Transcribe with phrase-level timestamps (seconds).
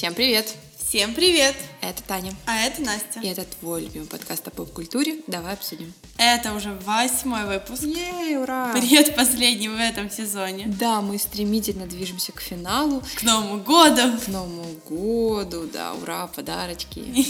[0.00, 0.56] Всем привет!
[0.78, 1.54] Всем привет!
[1.82, 2.32] Это Таня.
[2.46, 3.20] А это Настя.
[3.20, 5.18] И это твой любимый подкаст о поп-культуре.
[5.26, 5.92] Давай обсудим.
[6.16, 7.82] Это уже восьмой выпуск.
[7.82, 8.72] Ей, ура!
[8.72, 10.68] Привет, последний в этом сезоне.
[10.68, 13.02] Да, мы стремительно движемся к финалу.
[13.16, 14.18] К Новому году.
[14.24, 17.04] К Новому году, да, ура, подарочки.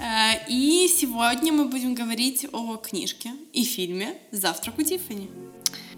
[0.00, 5.28] Э, и сегодня мы будем говорить о книжке и фильме «Завтрак у Тиффани».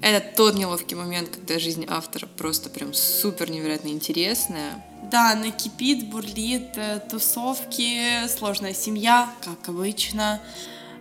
[0.03, 4.85] Это тот неловкий момент, когда жизнь автора просто прям супер невероятно интересная.
[5.11, 10.41] Да, накипит, бурлит, э, тусовки, сложная семья, как обычно,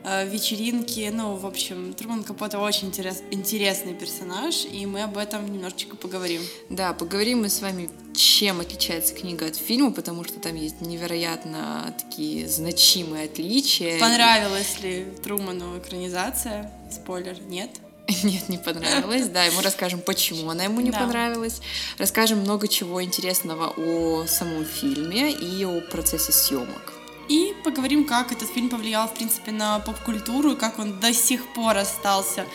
[0.04, 1.09] э, вечеринки.
[1.14, 6.42] Ну, в общем, Труман Капота очень интерес, интересный персонаж, и мы об этом немножечко поговорим.
[6.70, 11.94] Да, поговорим мы с вами, чем отличается книга от фильма, потому что там есть невероятно
[11.98, 14.00] такие значимые отличия.
[14.00, 16.72] Понравилась ли Труману экранизация?
[16.92, 17.70] Спойлер, нет?
[18.23, 19.27] Нет, не понравилось.
[19.27, 21.00] Да, и мы расскажем, почему она ему не Да.
[21.00, 21.62] понравилась.
[21.98, 26.94] Расскажем много чего интересного о самом фильме и о процессе съемок.
[27.28, 31.53] И поговорим, как этот фильм повлиял, в принципе, на поп-культуру, и как он до сих
[31.53, 32.45] пор остался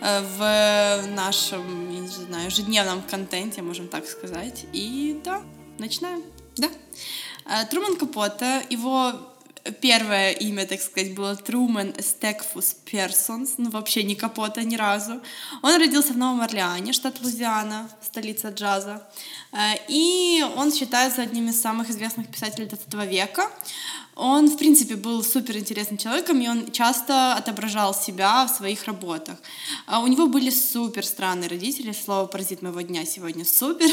[0.00, 4.64] э, в нашем, я не знаю, ежедневном контенте, можем так сказать.
[4.72, 5.42] И да,
[5.78, 6.22] начинаем.
[6.56, 6.68] Да.
[7.46, 9.12] Э, Труман Капота, его
[9.80, 15.20] первое имя, так сказать, было Труман Стекфус Персонс, ну вообще не Капота ни разу.
[15.62, 19.02] Он родился в Новом Орлеане, штат Лузиана, столица джаза.
[19.52, 23.50] Э, И он считается одним из самых известных писателей 20 века.
[24.14, 29.38] Он, в принципе, был супер интересным человеком, и он часто отображал себя в своих работах.
[29.86, 33.88] А У него были супер странные родители, слово паразит моего дня сегодня супер.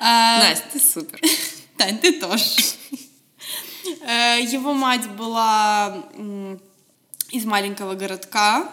[0.00, 1.20] А, Настя, супер.
[1.76, 2.44] Тань, ты тоже.
[4.06, 6.04] Э, Его мать была
[7.30, 8.70] из маленького городка,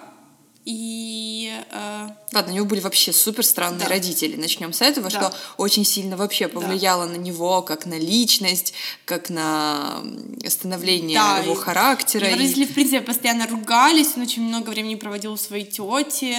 [0.65, 3.87] и э, Ладно, у него были вообще супер странные Да.
[3.87, 4.35] родители.
[4.35, 5.17] Начнем с этого, Да.
[5.29, 8.73] что очень сильно вообще повлияло на него как на личность,
[9.05, 10.03] как на
[10.47, 12.27] становление Да, его и- характера.
[12.27, 16.37] и- родители, в принципе, постоянно ругались, он очень много времени проводил у своей тети,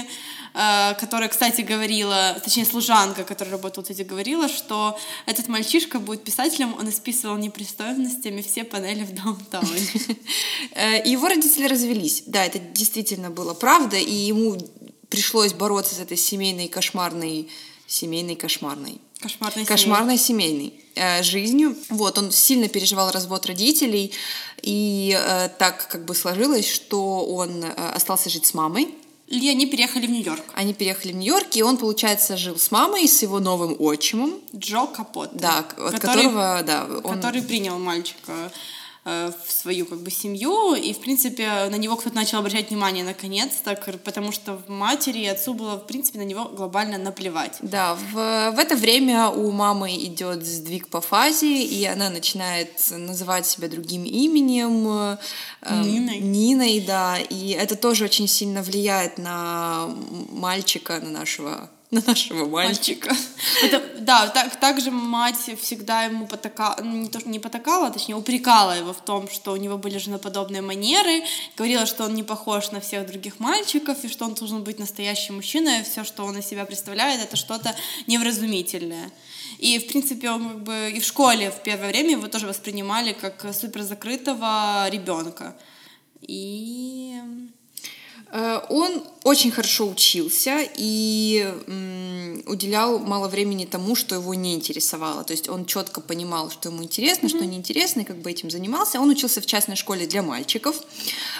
[0.52, 6.74] которая, кстати, говорила, точнее, служанка, которая работала у тети, говорила, что этот мальчишка будет писателем,
[6.78, 9.80] он исписывал непристойностями все панели в даунтауне.
[10.72, 12.24] Э, его родители развелись.
[12.26, 14.56] Да, это действительно было правда, и ему
[15.08, 17.48] пришлось бороться с этой семейной кошмарной
[17.86, 21.76] семейной кошмарной Кошмарная кошмарной семейной э, жизнью.
[21.90, 24.12] Вот, он сильно переживал развод родителей,
[24.62, 28.94] и э, так как бы сложилось, что он э, остался жить с мамой.
[29.30, 30.44] И они переехали в Нью-Йорк.
[30.54, 34.86] Они переехали в Нью-Йорк, и он, получается, жил с мамой, с его новым отчимом, Джо
[34.86, 35.30] Капот.
[35.34, 35.66] да, от
[36.00, 37.14] который, которого, да, он...
[37.14, 38.50] который принял мальчика
[39.46, 43.74] в свою как бы семью, и, в принципе, на него кто-то начал обращать внимание наконец-то,
[44.04, 47.58] потому что в матери и отцу было, в принципе, на него глобально наплевать.
[47.60, 53.46] Да, в, в это время у мамы идет сдвиг по фазе, и она начинает называть
[53.46, 54.86] себя другим именем.
[54.88, 55.16] э,
[55.62, 56.18] э, Ниной.
[56.18, 57.18] Ниной, да.
[57.18, 59.88] И это тоже очень сильно влияет на
[60.30, 61.70] мальчика, на нашего,
[62.00, 63.12] на нашего мальчика.
[63.64, 68.14] Это, да, так, также мать всегда ему потакала, не то, что не потакала, а точнее
[68.14, 71.24] упрекала его в том, что у него были женоподобные манеры,
[71.56, 75.36] говорила, что он не похож на всех других мальчиков, и что он должен быть настоящим
[75.36, 77.74] мужчиной, все, что он из себя представляет, это что-то
[78.06, 79.10] невразумительное.
[79.58, 83.12] И, в принципе, он как бы и в школе в первое время его тоже воспринимали
[83.12, 85.56] как супер закрытого ребенка.
[86.20, 87.20] И
[88.32, 91.52] Он очень хорошо учился и
[92.46, 95.24] уделял мало времени тому, что его не интересовало.
[95.24, 99.00] То есть он четко понимал, что ему интересно, что неинтересно, и как бы этим занимался.
[99.00, 100.80] Он учился в частной школе для мальчиков,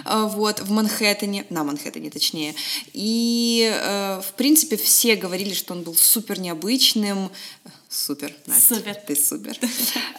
[0.05, 2.55] э, вот, в Манхэттене, на Манхэттене точнее.
[2.93, 7.31] И, э, в принципе, все говорили, что он был супер необычным.
[7.93, 8.95] Супер, Настя, Супер.
[8.95, 9.59] ты супер.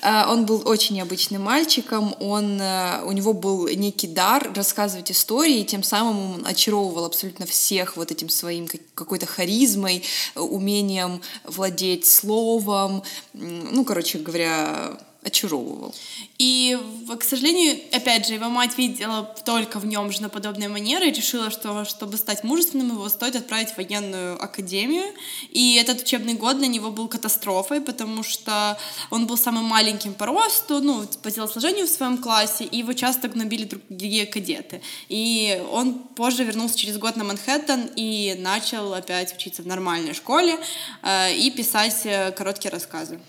[0.02, 5.62] Э, Он был очень необычным мальчиком, он, э, у него был некий дар рассказывать истории,
[5.62, 10.04] и тем самым он очаровывал абсолютно всех вот этим своим как- какой-то харизмой,
[10.36, 13.04] э, умением владеть словом,
[13.34, 15.94] ну, короче говоря, очаровывал.
[16.40, 16.78] И,
[17.08, 21.86] к сожалению, опять же, его мать видела только в нем женоподобные манеры и решила, что
[21.86, 25.06] чтобы стать мужественным, его стоит отправить в военную академию.
[25.52, 28.78] И этот учебный год для него был катастрофой, потому что
[29.12, 33.28] он был самым маленьким по росту, ну, по телосложению в своем классе, и его часто
[33.28, 34.82] гнобили другие кадеты.
[35.08, 40.58] И он позже вернулся через год на Манхэттен и начал опять учиться в нормальной школе
[41.04, 43.20] э, и писать э, короткие рассказы.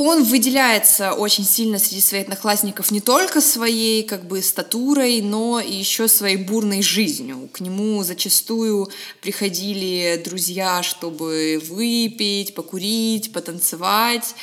[0.00, 5.72] Он выделяется очень сильно среди своих одноклассников не только своей как бы статурой, но и
[5.72, 7.48] еще своей бурной жизнью.
[7.52, 8.88] К нему зачастую
[9.20, 14.36] приходили друзья, чтобы выпить, покурить, потанцевать.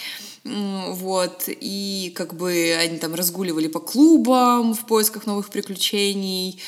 [0.44, 6.60] вот, и как бы они там разгуливали по клубам в поисках новых приключений,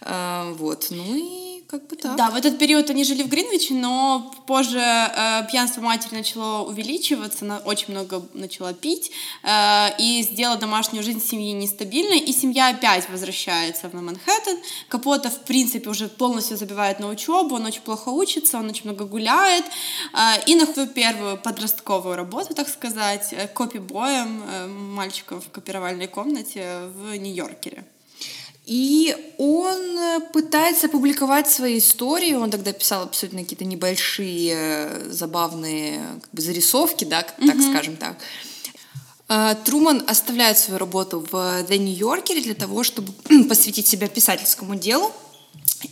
[0.00, 1.41] а, вот, ну и
[1.72, 2.16] как бы так.
[2.16, 7.46] Да, в этот период они жили в Гринвиче, но позже э, пьянство матери начало увеличиваться,
[7.46, 9.10] она очень много начала пить
[9.42, 14.58] э, и сделала домашнюю жизнь семьи нестабильной, и семья опять возвращается в Манхэттен.
[14.88, 19.06] Капота, в принципе, уже полностью забивает на учебу, он очень плохо учится, он очень много
[19.06, 26.06] гуляет, э, и находит первую подростковую работу, так сказать, э, копи-боем э, мальчика в копировальной
[26.06, 27.86] комнате в Нью-Йоркере.
[28.64, 32.34] И он э, пытается публиковать свои истории.
[32.34, 37.46] Он тогда писал абсолютно какие-то небольшие, э, забавные как бы, зарисовки, да, mm-hmm.
[37.46, 38.16] так скажем так.
[39.28, 43.12] А, Труман оставляет свою работу в The New Yorker для того, чтобы
[43.48, 45.10] посвятить себя писательскому делу.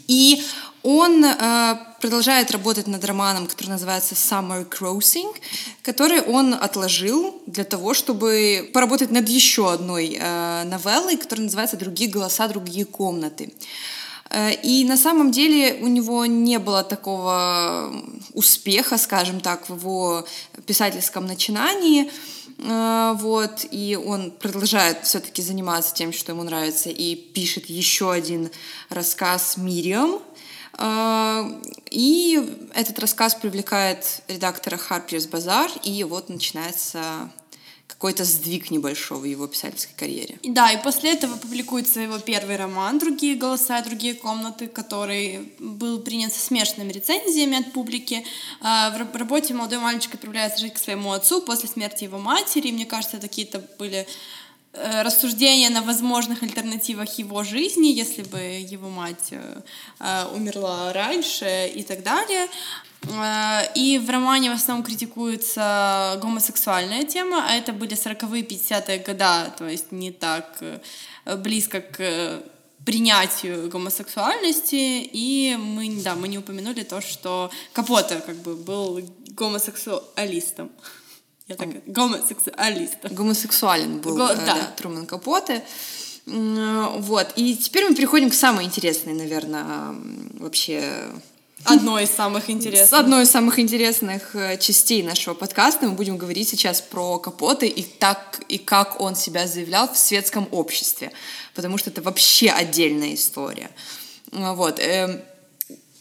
[0.07, 0.43] И
[0.83, 5.35] он э, продолжает работать над романом, который называется Summer Crossing,
[5.83, 12.11] который он отложил для того, чтобы поработать над еще одной э, новеллой, которая называется «Другие
[12.11, 13.53] голоса, другие комнаты».
[14.31, 17.93] Э, и на самом деле у него не было такого
[18.33, 20.27] успеха, скажем так, в его
[20.65, 22.11] писательском начинании.
[22.59, 28.51] Э, вот, и он продолжает все-таки заниматься тем, что ему нравится, и пишет еще один
[28.89, 30.21] рассказ «Мириам»,
[30.79, 37.31] и этот рассказ привлекает редактора Harper's Bazaar, и вот начинается
[38.01, 40.39] какой-то сдвиг небольшой в его писательской карьере.
[40.43, 46.33] Да, и после этого публикуется его первый роман «Другие голоса, другие комнаты», который был принят
[46.33, 48.25] со смешанными рецензиями от публики.
[48.63, 52.71] А, в работе молодой мальчик отправляется жить к своему отцу после смерти его матери.
[52.71, 54.07] Мне кажется, какие-то были Э,
[54.73, 59.63] рассуждения на возможных альтернативах его жизни, если бы его мать э,
[59.99, 62.47] э, умерла раньше и так далее.
[63.75, 69.67] И в романе в основном критикуется гомосексуальная тема, а это были 40-е, 50-е года, то
[69.67, 70.63] есть не так
[71.39, 72.43] близко к
[72.85, 80.71] принятию гомосексуальности, и мы, да, мы не упомянули то, что Капота как бы был гомосексуалистом.
[81.51, 82.99] Я так, гомосексуалист.
[83.11, 84.55] Гомосексуален был Го, э, да.
[84.55, 85.65] Да, Труман Капоте.
[86.27, 87.33] Вот.
[87.35, 89.97] И теперь мы переходим к самой интересной, наверное,
[90.39, 91.11] вообще
[91.65, 92.89] Одной из самых интересных.
[92.89, 97.69] С одной из самых интересных э, частей нашего подкаста мы будем говорить сейчас про Капоты
[97.69, 101.13] и так и как он себя заявлял в светском обществе,
[101.55, 103.71] потому что это вообще отдельная история.
[104.33, 104.81] Вот.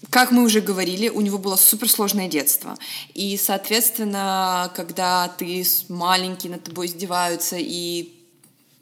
[0.10, 2.78] Как мы уже говорили, у него было суперсложное детство.
[3.14, 8.14] И, соответственно, когда ты маленький, над тобой издеваются, и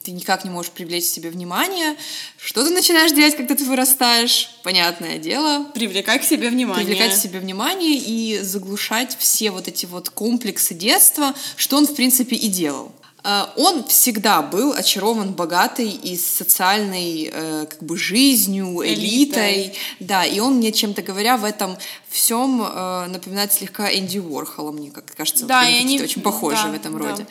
[0.04, 1.98] ты никак не можешь привлечь себе внимание,
[2.38, 4.52] что ты начинаешь делать, когда ты вырастаешь?
[4.64, 5.66] Понятное дело.
[5.74, 6.86] Привлекать к себе внимание.
[6.86, 11.94] Привлекать к себе внимание и заглушать все вот эти вот комплексы детства, что он, в
[11.94, 12.94] принципе, и делал.
[13.28, 19.54] Э, он всегда был очарован богатой и социальной э, как бы жизнью, элитой.
[19.54, 19.78] элитой.
[20.00, 21.78] Да, и он мне, чем-то говоря, в этом
[22.08, 25.46] всем э, напоминает слегка Энди Уорхола, мне как кажется.
[25.46, 27.28] Да, вот, и они очень похожи да, в этом роде.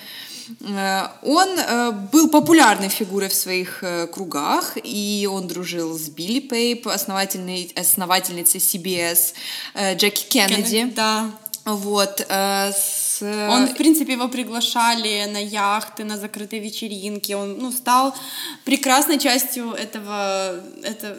[0.60, 1.12] Да.
[1.22, 1.48] Он
[2.12, 3.82] был популярной фигурой в своих
[4.12, 9.32] кругах, и он дружил с Билли Пейп, основательницей CBS,
[9.96, 10.62] Джеки Кеннеди.
[10.62, 11.32] Кеннеди да.
[11.64, 17.32] Вот, с он, в принципе, его приглашали на яхты, на закрытые вечеринки.
[17.32, 18.14] Он ну, стал
[18.64, 21.16] прекрасной частью этого, этого,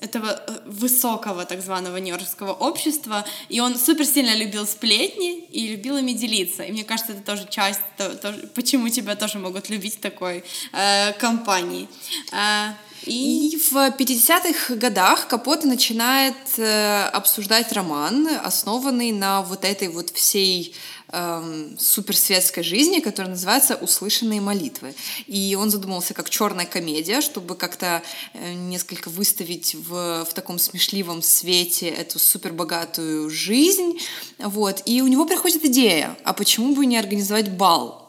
[0.00, 3.24] этого э, высокого так званого нью-йоркского общества.
[3.48, 6.62] И он супер сильно любил сплетни и любил ими делиться.
[6.62, 10.44] И мне кажется, это тоже часть, то, то, почему тебя тоже могут любить в такой
[10.72, 11.88] э, компании.
[12.32, 12.72] Э,
[13.06, 13.54] и...
[13.54, 20.74] и в 50-х годах Капота начинает э, обсуждать роман, основанный на вот этой вот всей
[21.12, 24.94] эм, суперсветской жизни, которая называется «Услышанные молитвы».
[25.26, 28.02] И он задумался как черная комедия, чтобы как-то
[28.32, 33.98] э, несколько выставить в, в таком смешливом свете эту супербогатую жизнь.
[34.38, 34.82] Вот.
[34.86, 37.99] И у него приходит идея, а почему бы не организовать бал?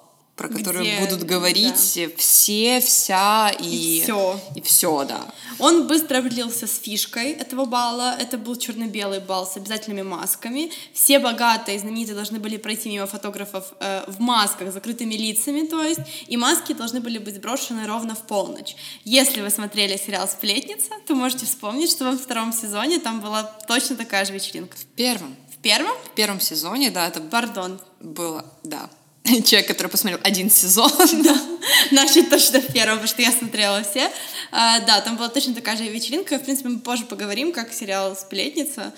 [0.42, 1.00] Про которую Где...
[1.00, 2.10] будут говорить да.
[2.18, 4.40] все, вся и, и все.
[4.56, 5.22] И все, да.
[5.60, 8.16] Он быстро определился с фишкой этого бала.
[8.20, 10.72] Это был черно-белый бал с обязательными масками.
[10.94, 16.02] Все богатые, знаменитые должны были пройти мимо фотографов э, в масках, закрытыми лицами, то есть,
[16.26, 18.76] и маски должны были быть сброшены ровно в полночь.
[19.04, 23.96] Если вы смотрели сериал «Сплетница», то можете вспомнить, что во втором сезоне там была точно
[23.96, 24.76] такая же вечеринка.
[24.76, 25.36] В первом.
[25.56, 25.96] В первом?
[26.06, 27.22] В первом сезоне, да, это...
[27.22, 27.80] Пардон.
[28.00, 28.90] Было, да.
[29.46, 30.92] человек, который посмотрел один сезон.
[31.24, 31.38] Да,
[31.92, 34.10] значит, точно в первом, потому что я смотрела все.
[34.52, 36.40] А, да, там была точно такая же вечеринка.
[36.40, 38.94] В принципе, мы позже поговорим, как сериал «Сплетница»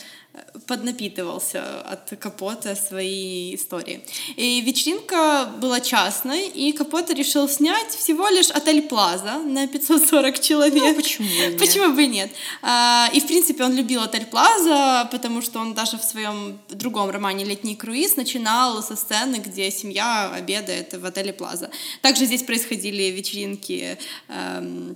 [0.67, 4.01] поднапитывался от Капота своей истории.
[4.35, 10.83] И вечеринка была частной, и Капота решил снять всего лишь отель Плаза на 540 человек.
[10.83, 11.59] Ну, почему бы нет?
[11.59, 12.31] Почему бы нет?
[12.61, 17.09] А, и, в принципе, он любил отель Плаза, потому что он даже в своем другом
[17.09, 21.69] романе «Летний круиз» начинал со сцены, где семья обедает в отеле Плаза.
[22.01, 23.97] Также здесь происходили вечеринки
[24.29, 24.95] эм,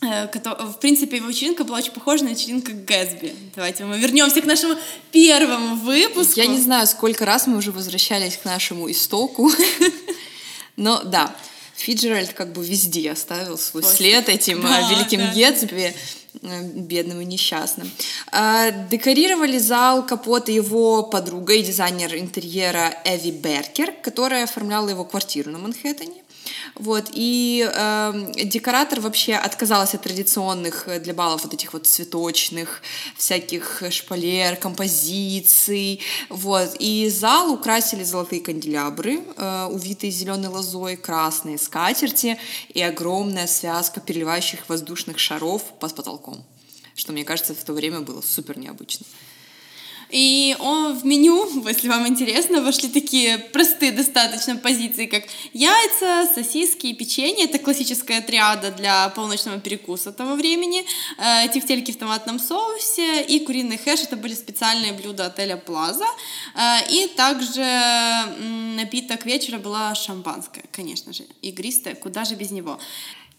[0.00, 3.34] в принципе, его вечеринка была очень похожа на вечеринку Гэтсби.
[3.54, 4.76] Давайте мы вернемся к нашему
[5.12, 6.40] первому выпуску.
[6.40, 9.50] Я не знаю, сколько раз мы уже возвращались к нашему истоку.
[10.76, 11.34] Но да,
[11.76, 13.94] Фиджеральд как бы везде оставил свой Ой.
[13.94, 15.34] след этим да, великим да.
[15.34, 15.94] Гетсби
[16.42, 17.90] э, бедным и несчастным.
[18.32, 25.50] А, декорировали зал капота его подруга и дизайнер интерьера Эви Беркер, которая оформляла его квартиру
[25.50, 26.22] на Манхэттене.
[26.74, 32.82] Вот, и э, декоратор вообще отказалась от традиционных э, для баллов вот этих вот цветочных
[33.16, 42.38] всяких шпалер, композиций, вот, и зал украсили золотые канделябры, э, увитые зеленой лозой, красные скатерти
[42.68, 46.44] и огромная связка переливающих воздушных шаров под потолком,
[46.94, 49.06] что, мне кажется, в то время было супер необычно.
[50.10, 56.88] И он, в меню, если вам интересно, вошли такие простые достаточно позиции, как яйца, сосиски
[56.88, 57.44] и печенье.
[57.44, 60.84] Это классическая триада для полночного перекуса того времени.
[61.18, 64.02] Э, тефтельки в томатном соусе и куриный хэш.
[64.02, 66.06] Это были специальные блюда отеля Плаза.
[66.54, 67.64] Э, и также
[68.76, 72.78] напиток вечера была шампанское, конечно же, игристое, куда же без него.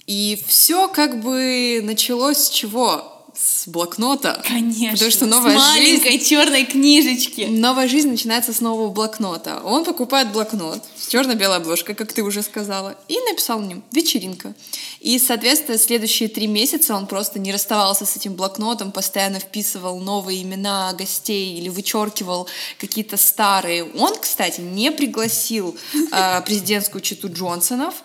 [0.07, 3.20] И все как бы началось с чего?
[3.33, 4.41] С блокнота.
[4.47, 4.91] Конечно.
[4.93, 6.29] Потому что новая с маленькой жизнь...
[6.29, 7.41] черной книжечки.
[7.49, 9.61] Новая жизнь начинается с нового блокнота.
[9.63, 14.53] Он покупает блокнот с черно-белой обложкой, как ты уже сказала, и написал в нем «Вечеринка».
[14.99, 20.43] И, соответственно, следующие три месяца он просто не расставался с этим блокнотом, постоянно вписывал новые
[20.43, 22.47] имена гостей или вычеркивал
[22.77, 23.83] какие-то старые.
[23.83, 27.95] Он, кстати, не пригласил э, президентскую читу Джонсонов,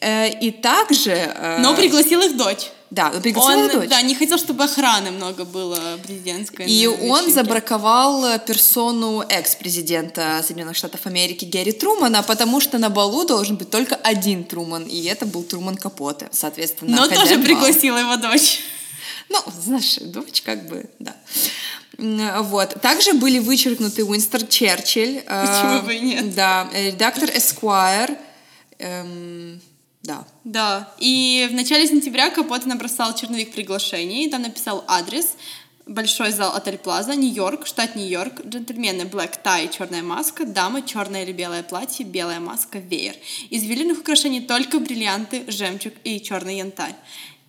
[0.00, 1.12] э, и также...
[1.12, 2.70] Э, Но пригласил их дочь.
[2.92, 3.88] Да, пригласил он, дочь.
[3.88, 6.66] Да, не хотел, чтобы охраны много было президентской.
[6.66, 13.56] И он забраковал персону экс-президента Соединенных Штатов Америки Герри Трумана, потому что на балу должен
[13.56, 16.94] быть только один Труман, и это был Труман Капоте, соответственно.
[16.96, 18.60] Но тоже пригласила его дочь.
[19.30, 21.16] Ну, знаешь, дочь как бы, да.
[22.42, 22.78] Вот.
[22.82, 25.22] Также были вычеркнуты Уинстон Черчилль.
[25.26, 26.34] Э, Почему бы и нет?
[26.34, 28.18] Да, редактор Esquire.
[28.78, 29.62] Эм,
[30.02, 30.24] да.
[30.44, 30.92] Да.
[30.98, 35.36] И в начале сентября Капота набросал черновик приглашений, там написал адрес,
[35.86, 41.32] большой зал Отель Плаза, Нью-Йорк, штат Нью-Йорк, джентльмены Black Tie, черная маска, дамы черное или
[41.32, 43.14] белое платье, белая маска, веер.
[43.50, 46.94] Из ювелирных украшений только бриллианты, жемчуг и черный янтарь.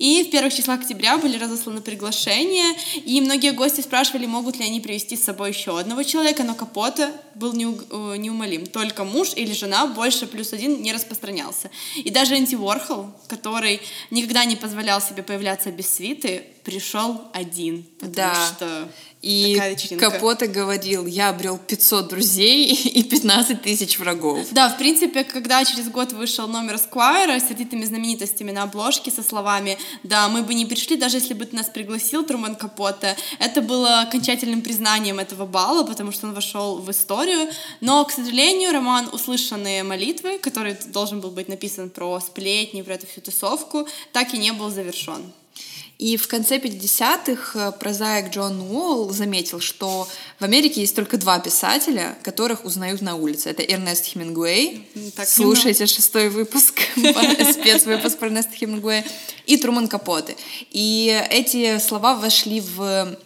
[0.03, 4.81] И в первых числах октября были разосланы приглашения, и многие гости спрашивали, могут ли они
[4.81, 8.65] привести с собой еще одного человека, но Капота был э, неумолим.
[8.65, 11.71] Только муж или жена больше плюс один не распространялся.
[11.95, 13.79] И даже Энди Уорхол, который
[14.11, 18.47] никогда не позволял себе появляться без свиты, пришел один, потому да.
[18.47, 18.89] что
[19.23, 19.57] и
[19.97, 24.47] Капота говорил, я обрел 500 друзей и 15 тысяч врагов.
[24.51, 29.23] Да, в принципе, когда через год вышел номер Сквайра с сердитыми знаменитостями на обложке со
[29.23, 33.61] словами «Да, мы бы не пришли, даже если бы ты нас пригласил, Труман Капота», это
[33.61, 37.49] было окончательным признанием этого балла, потому что он вошел в историю.
[37.79, 43.07] Но, к сожалению, роман «Услышанные молитвы», который должен был быть написан про сплетни, про эту
[43.07, 45.31] всю тусовку, так и не был завершен.
[45.99, 50.07] И в конце 50-х э, прозаик Джон Уолл заметил, что
[50.39, 53.49] в Америке есть только два писателя, которых узнают на улице.
[53.49, 54.87] Это Эрнест Хемингуэй.
[55.15, 59.05] Так Слушайте шестой выпуск, спецвыпуск про Эрнеста Хемингуэя.
[59.45, 60.35] И Труман Капоте.
[60.71, 63.17] И эти слова вошли в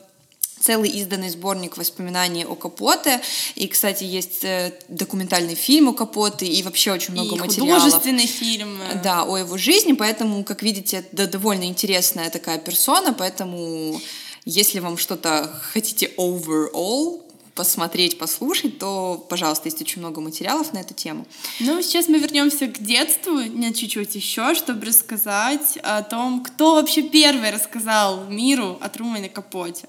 [0.68, 3.22] целый изданный сборник воспоминаний о Капоте.
[3.56, 7.84] И, кстати, есть э, документальный фильм о Капоте и вообще очень много и материалов.
[7.84, 8.78] художественный фильм.
[9.02, 14.02] Да, о его жизни, поэтому, как видите, это довольно интересная такая персона, поэтому
[14.44, 17.22] если вам что-то хотите overall,
[17.56, 21.26] посмотреть, послушать, то, пожалуйста, есть очень много материалов на эту тему.
[21.60, 27.02] Ну, сейчас мы вернемся к детству, на чуть-чуть еще, чтобы рассказать о том, кто вообще
[27.02, 29.88] первый рассказал миру о Трумане Капоте.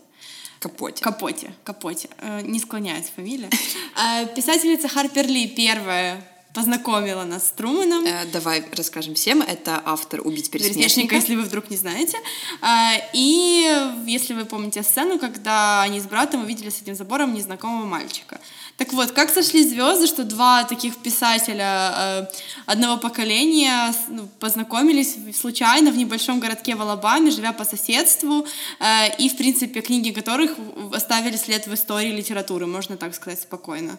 [0.58, 1.02] Капоте.
[1.02, 2.08] Капоте, Капоте.
[2.18, 3.50] Э, не склоняется фамилия.
[4.00, 6.24] А, писательница Харпер Ли первая
[6.54, 8.04] познакомила нас с Труманом.
[8.04, 9.42] Э, давай расскажем всем.
[9.42, 11.16] Это автор «Убить пересмешника».
[11.16, 12.16] если вы вдруг не знаете.
[12.60, 17.86] А, и если вы помните сцену, когда они с братом увидели с этим забором незнакомого
[17.86, 18.40] мальчика.
[18.78, 22.26] Так вот, как сошли звезды, что два таких писателя э,
[22.64, 28.46] одного поколения ну, познакомились случайно в небольшом городке в Алабаме, живя по соседству,
[28.78, 30.54] э, и, в принципе, книги которых
[30.92, 33.98] оставили след в истории литературы, можно так сказать спокойно.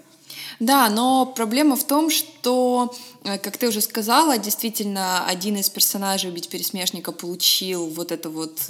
[0.62, 2.96] Да, но проблема в том, что,
[3.26, 8.62] э, как ты уже сказала, действительно один из персонажей «Убить пересмешника» получил вот это вот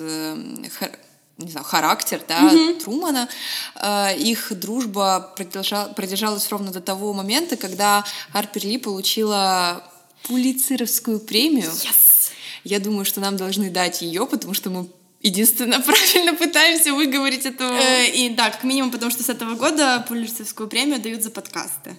[1.46, 2.84] не знаю, характер да, mm-hmm.
[2.84, 3.30] Трумана.
[3.76, 9.84] Э, их дружба продержалась ровно до того момента, когда Харпер Ли получила
[10.24, 11.70] Пулицеровскую премию.
[11.70, 12.32] Yes.
[12.64, 14.88] Я думаю, что нам должны дать ее, потому что мы
[15.22, 17.64] единственно правильно пытаемся выговорить эту...
[17.64, 21.96] Э, и да, как минимум, потому что с этого года Пулицеровскую премию дают за подкасты.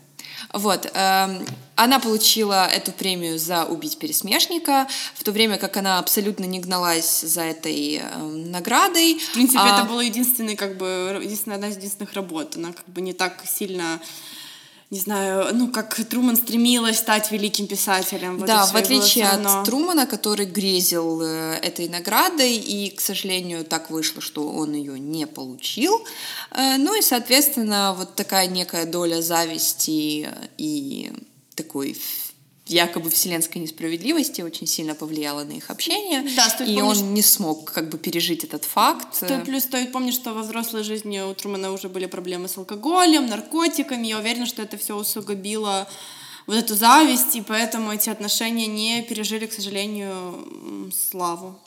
[0.52, 0.90] Вот.
[0.95, 1.45] Э,
[1.76, 7.21] она получила эту премию за «Убить пересмешника», в то время как она абсолютно не гналась
[7.21, 9.19] за этой э, наградой.
[9.19, 9.78] В принципе, а...
[9.78, 12.57] это была единственная, как бы, единственная, одна из единственных работ.
[12.57, 14.00] Она как бы не так сильно
[14.90, 18.38] не знаю, ну, как Труман стремилась стать великим писателем.
[18.38, 23.90] Вот да, в отличие от Трумана, который грезил э, этой наградой, и, к сожалению, так
[23.90, 26.04] вышло, что он ее не получил.
[26.50, 30.28] Э, ну и, соответственно, вот такая некая доля зависти
[30.59, 31.12] и
[31.54, 31.97] такой
[32.70, 36.22] якобы вселенской несправедливости очень сильно повлияло на их общение.
[36.36, 39.14] Да, и помнить, он не смог как бы пережить этот факт.
[39.14, 43.26] Стоит, плюс стоит помнить, что во взрослой жизни у Трумана уже были проблемы с алкоголем,
[43.26, 44.06] наркотиками.
[44.06, 45.88] Я уверена, что это все усугубило
[46.46, 51.58] вот эту зависть, и поэтому эти отношения не пережили, к сожалению, славу.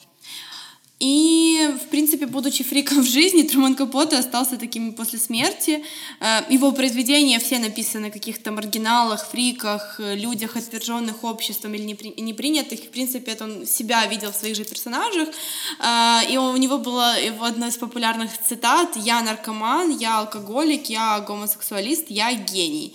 [1.05, 5.83] И, в принципе, будучи фриком в жизни, Труман Капоте остался таким после смерти.
[6.21, 11.83] Э, его произведения все написаны на каких-то маргиналах, фриках, э, людях, отверженных обществом или
[12.21, 12.79] не принятых.
[12.79, 15.27] В принципе, это он себя видел в своих же персонажах.
[15.79, 21.19] Э, и у него была его одна из популярных цитат «Я наркоман, я алкоголик, я
[21.19, 22.93] гомосексуалист, я гений».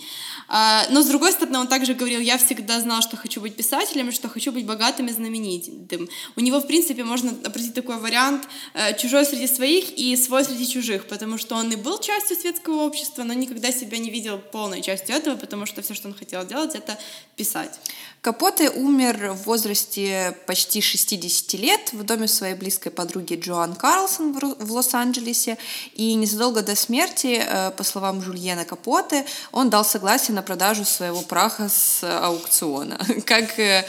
[0.49, 4.11] А, но, с другой стороны, он также говорил, я всегда знал, что хочу быть писателем,
[4.11, 6.09] что хочу быть богатым и знаменитым.
[6.35, 10.67] У него, в принципе, можно определить такой вариант э, чужой среди своих и свой среди
[10.67, 14.81] чужих, потому что он и был частью светского общества, но никогда себя не видел полной
[14.81, 16.97] частью этого, потому что все, что он хотел делать, это
[17.35, 17.79] писать.
[18.21, 24.71] Капоте умер в возрасте почти 60 лет в доме своей близкой подруги Джоан Карлсон в
[24.73, 25.57] Лос-Анджелесе.
[25.93, 31.21] И незадолго до смерти, э, по словам Жульена Капоте, он дал согласие на продажу своего
[31.21, 32.99] праха с аукциона.
[33.25, 33.85] Как э,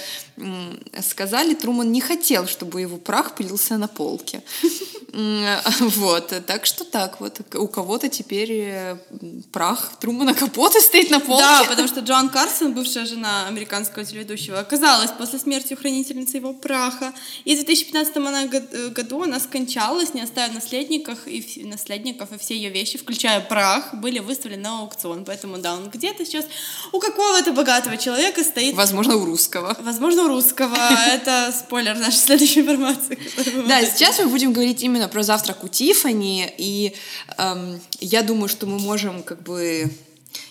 [1.03, 4.43] сказали, Труман не хотел, чтобы его прах пылился на полке.
[5.81, 8.97] Вот, так что так вот, у кого-то теперь э,
[9.53, 11.43] прах Трумана Капота стоит на полке.
[11.43, 17.13] Да, потому что Джоан Карсон, бывшая жена американского телеведущего, оказалась после смерти хранительницей его праха.
[17.45, 22.71] И в 2015 э, году она скончалась, не оставив наследников, и наследников, и все ее
[22.71, 25.25] вещи, включая прах, были выставлены на аукцион.
[25.25, 26.47] Поэтому да, он где-то сейчас
[26.93, 28.75] у какого-то богатого человека стоит.
[28.75, 29.77] Возможно, у русского.
[29.81, 30.77] Возможно, у русского.
[31.13, 33.19] Это спойлер нашей следующей информации.
[33.67, 36.95] Да, сейчас мы будем говорить именно про завтрак у Тифани, и
[37.39, 39.91] эм, я думаю, что мы можем как бы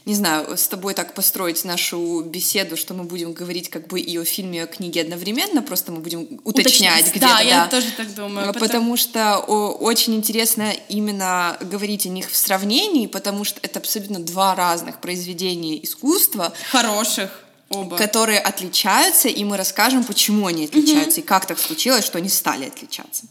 [0.06, 4.18] не знаю, с тобой так построить нашу беседу, что мы будем говорить как бы и
[4.18, 7.28] о фильме, и о книге одновременно, просто мы будем уточнять, уточнять где-то.
[7.28, 8.48] Да, я тоже так думаю.
[8.48, 13.80] Потому, потому что о, очень интересно именно говорить о них в сравнении, потому что это
[13.80, 16.54] абсолютно два разных произведения искусства.
[16.72, 17.46] Хороших.
[17.70, 17.98] Оба.
[17.98, 21.24] которые отличаются, и мы расскажем, почему они отличаются, mm-hmm.
[21.24, 23.26] и как так случилось, что они стали отличаться.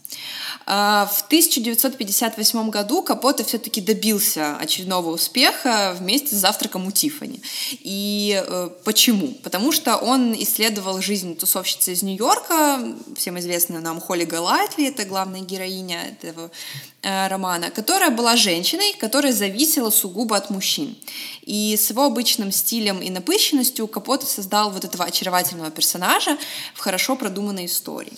[0.65, 7.41] А, в 1958 году Капоте все-таки добился очередного успеха вместе с «Завтраком у Тиффани».
[7.79, 9.29] И э, почему?
[9.43, 12.79] Потому что он исследовал жизнь тусовщицы из Нью-Йорка,
[13.17, 16.51] всем известная нам Холли Галатли, это главная героиня этого
[17.01, 20.95] романа, которая была женщиной, которая зависела сугубо от мужчин.
[21.41, 26.37] И с его обычным стилем и напыщенностью Капоте создал вот этого очаровательного персонажа
[26.73, 28.13] в хорошо продуманной истории.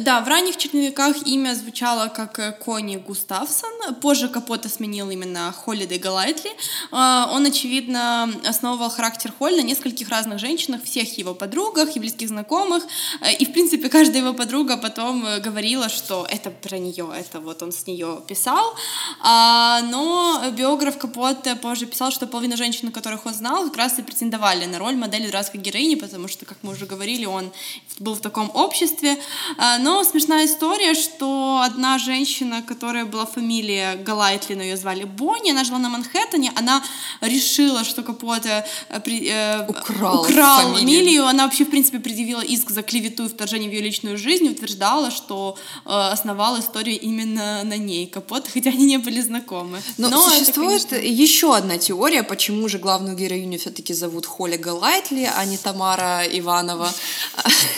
[0.00, 3.94] Да, в ранних черновиках имя звучало как э, Кони Густавсон.
[4.00, 6.50] Позже Капота сменил именно Холлидей Галайтли.
[6.90, 12.28] А, он, очевидно, основывал характер Холли на нескольких разных женщинах, всех его подругах и близких
[12.28, 12.84] знакомых.
[13.20, 17.40] Э, и, в принципе, каждая его подруга потом э, говорила, что это про нее, это
[17.40, 18.74] вот он с нее писал.
[19.20, 24.02] А, но биограф Капота позже писал, что половина женщин, которых он знал, как раз и
[24.02, 27.52] претендовали на роль модели дурацкой героини, потому что, как мы уже говорили, он
[27.98, 29.16] был в таком обществе.
[29.58, 35.50] А, но смешная история, что одна женщина, которая была фамилия Галайтли, но ее звали Бонни,
[35.50, 36.82] она жила на Манхэттене, она
[37.20, 40.80] решила, что Капоте э, э, украл, украл фамилию.
[40.80, 41.26] фамилию.
[41.26, 45.10] Она вообще, в принципе, предъявила иск за клевету и вторжение в ее личную жизнь, утверждала,
[45.10, 49.82] что э, основала историю именно на ней Капоте, хотя они не были знакомы.
[49.98, 51.22] Но, но существует это, конечно...
[51.22, 56.90] еще одна теория, почему же главную героиню все-таки зовут Холли Галайтли, а не Тамара Иванова.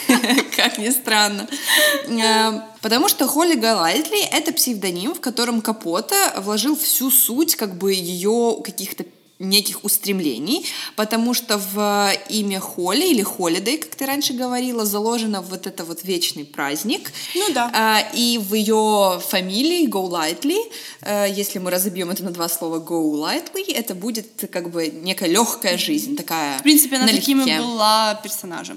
[0.57, 1.49] как ни странно.
[2.07, 7.93] Э, потому что Холли Галайтли— это псевдоним, в котором Капота вложил всю суть как бы
[7.93, 9.05] ее каких-то
[9.39, 15.67] неких устремлений, потому что в имя Холли или Холидей, как ты раньше говорила, заложено вот
[15.67, 17.13] это вот вечный праздник.
[17.37, 17.71] Ну да.
[17.73, 20.59] А, и в ее фамилии Go Lightly,
[21.03, 25.29] а, если мы разобьем это на два слова Go Lightly, это будет как бы некая
[25.29, 26.59] легкая жизнь, такая.
[26.59, 27.21] В принципе, она налегке.
[27.21, 28.77] таким и была персонажем.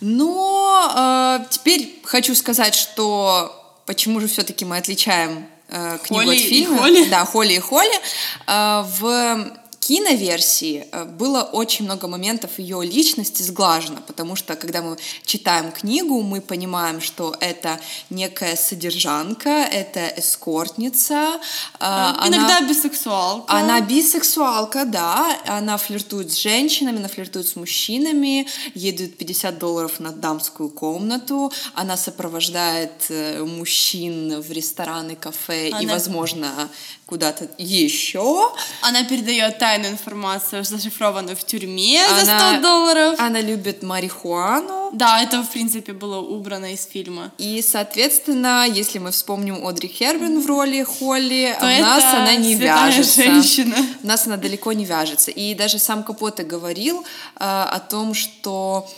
[0.00, 6.76] Но а, теперь хочу сказать, что почему же все-таки мы отличаем книгу Холли от фильма.
[6.76, 7.08] И Холли.
[7.08, 8.00] Да, Холли и Холли.
[8.46, 15.72] В киноверсии э, было очень много моментов ее личности сглажено, потому что когда мы читаем
[15.72, 21.40] книгу, мы понимаем, что это некая содержанка, это эскортница.
[21.80, 23.52] Иногда она, бисексуалка.
[23.52, 25.36] Она бисексуалка, да.
[25.46, 31.52] Она флиртует с женщинами, она флиртует с мужчинами, ей дают 50 долларов на дамскую комнату,
[31.74, 35.82] она сопровождает э, мужчин в рестораны, кафе она...
[35.82, 36.70] и, возможно,
[37.12, 38.52] куда-то еще.
[38.80, 43.14] Она передает тайную информацию, зашифрованную в тюрьме она, за 100 долларов.
[43.18, 44.88] Она любит марихуану.
[44.94, 47.30] Да, это, в принципе, было убрано из фильма.
[47.36, 52.54] И, соответственно, если мы вспомним Одри Хербин в роли Холли, То у нас она не
[52.54, 53.22] вяжется.
[53.22, 53.76] Женщина.
[54.02, 55.30] У нас она далеко не вяжется.
[55.30, 57.04] И даже сам Капоте говорил э,
[57.44, 58.88] о том, что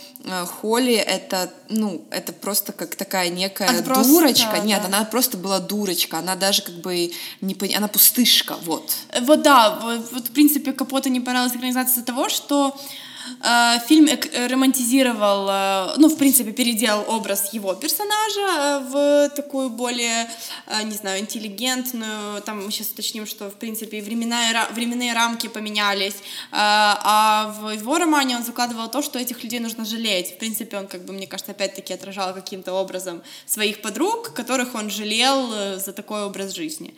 [0.47, 4.57] Холли это, ну, это просто как такая некая Отброс, дурочка.
[4.57, 4.89] Да, Нет, да.
[4.89, 6.19] она просто была дурочка.
[6.19, 7.69] Она даже как бы не пон...
[7.77, 8.95] она пустышка, вот.
[9.21, 12.79] Вот да, вот, вот в принципе Капота не понравилась экранизация из-за того, что Э,
[13.87, 14.09] фильм
[14.49, 20.29] романтизировал, э, ну, в принципе, переделал образ его персонажа э, в такую более,
[20.85, 22.43] не знаю, интеллигентную.
[22.43, 26.17] Там мы сейчас уточним, что, в принципе, временная, временные рамки поменялись.
[26.53, 30.35] А в его романе он закладывал то, что этих людей нужно жалеть.
[30.35, 34.91] В принципе, он, как бы, мне кажется, опять-таки отражал каким-то образом своих подруг, которых он
[34.91, 36.95] жалел за такой образ жизни.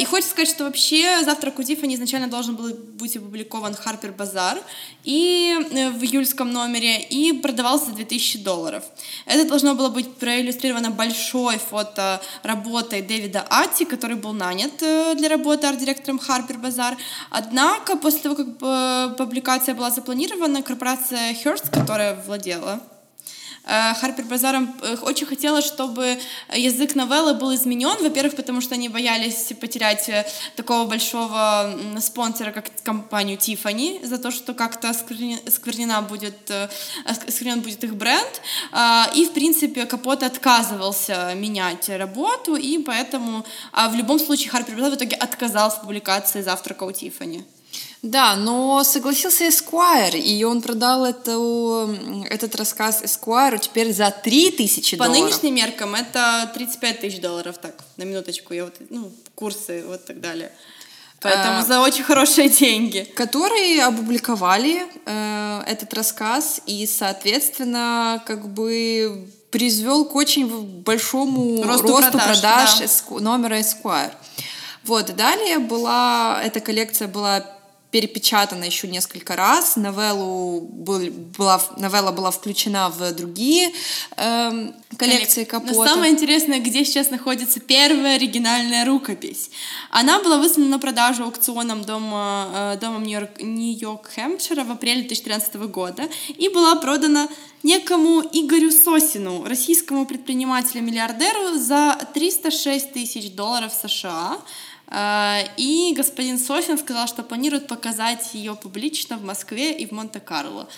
[0.00, 4.58] И хочется сказать, что вообще «Завтрак у Тиффани» изначально должен был быть опубликован Харпер Базар,
[5.04, 8.84] и Э, в июльском номере и продавался за 2000 долларов.
[9.26, 15.28] Это должно было быть проиллюстрировано большой фото работой Дэвида Ати, который был нанят э, для
[15.28, 16.96] работы арт-директором Harper Bazaar.
[17.30, 22.80] Однако после того, как э, публикация была запланирована, корпорация Hearst, которая владела
[23.64, 26.18] Харпер Базаром э, очень хотела, чтобы
[26.52, 32.66] язык новеллы был изменен, во-первых, потому что они боялись потерять э, такого большого спонсора, как
[32.82, 36.50] компанию Tiffany, за то, что как-то сквернена будет,
[37.28, 38.40] сквернен будет их бренд,
[39.14, 44.92] и, в принципе, Капот отказывался менять работу, и поэтому а в любом случае Харпер Базар
[44.92, 47.44] в итоге отказался в публикации «Завтрака у Тиффани».
[48.02, 51.94] Да, но согласился Эсквайр, и он продал эту,
[52.30, 55.14] этот рассказ Эсквайру теперь за 3 тысячи долларов.
[55.14, 60.06] По нынешним меркам это 35 тысяч долларов, так, на минуточку, я вот, ну, курсы, вот
[60.06, 60.50] так далее.
[61.20, 63.06] Поэтому а, за очень хорошие деньги.
[63.14, 70.46] Которые опубликовали э, этот рассказ, и, соответственно, как бы призвел к очень
[70.80, 72.84] большому росту, росту продаж, продаж да.
[72.86, 74.12] эску, номера Esquire.
[74.84, 77.44] Вот, далее была, эта коллекция была
[77.90, 79.76] перепечатана еще несколько раз.
[79.76, 83.72] Новеллу был, была, новелла была включена в другие
[84.16, 85.74] э, коллекции Капота.
[85.74, 89.50] Но самое интересное, где сейчас находится первая оригинальная рукопись.
[89.90, 96.08] Она была выставлена на продажу аукционом дома, э, домом Нью-Йорк, Нью-Йорк-Хэмпшира в апреле 2013 года
[96.28, 97.28] и была продана
[97.62, 104.38] некому Игорю Сосину, российскому предпринимателю-миллиардеру, за 306 тысяч долларов США.
[104.90, 110.68] А, и господин Сосин сказал, что планирует показать ее публично в Москве и в Монте-Карло.